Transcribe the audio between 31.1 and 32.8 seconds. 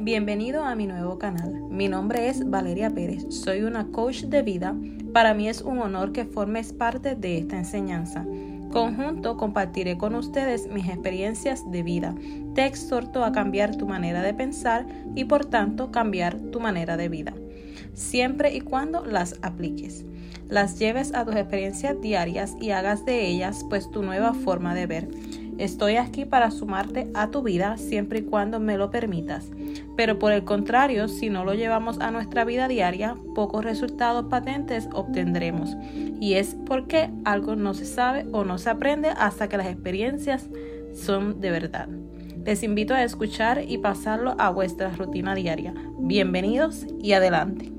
no lo llevamos a nuestra vida